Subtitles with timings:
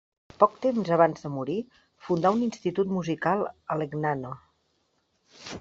[0.43, 1.57] Poc temps abans de morir,
[2.07, 4.37] fundà un institut musical a Legnano.